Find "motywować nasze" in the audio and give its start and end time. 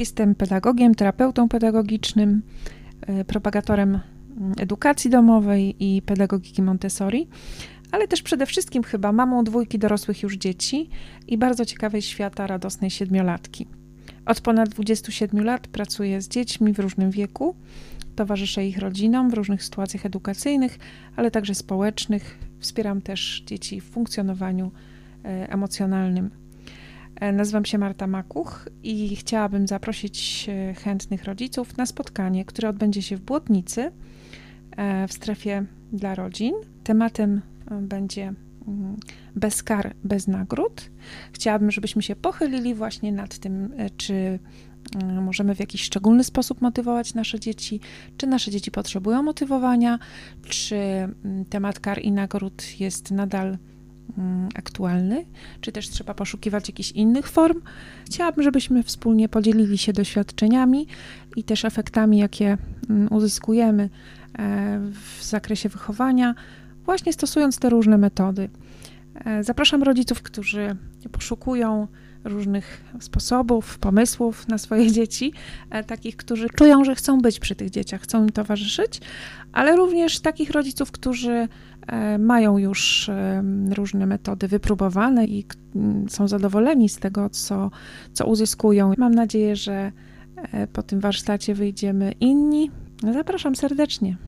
46.60-47.40